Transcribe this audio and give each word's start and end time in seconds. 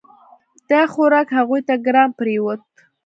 دا 0.69 0.81
خوراک 0.93 1.27
هغوی 1.39 1.61
ته 1.67 1.73
ګران 1.85 2.09
پریوت. 2.17 2.63